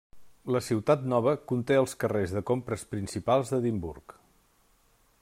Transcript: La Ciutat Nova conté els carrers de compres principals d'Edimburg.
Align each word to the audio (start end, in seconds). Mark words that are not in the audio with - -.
La 0.53 0.61
Ciutat 0.67 1.03
Nova 1.11 1.33
conté 1.51 1.77
els 1.81 1.93
carrers 2.05 2.35
de 2.39 2.43
compres 2.53 2.87
principals 2.95 3.53
d'Edimburg. 3.55 4.21